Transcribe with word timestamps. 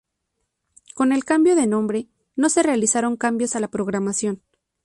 Con 0.95 1.11
el 1.11 1.25
cambio 1.25 1.55
de 1.55 1.67
nombre, 1.67 2.07
no 2.35 2.49
se 2.49 2.63
realizaron 2.63 3.17
cambios 3.17 3.55
a 3.55 3.59
la 3.59 3.67
programación. 3.67 4.41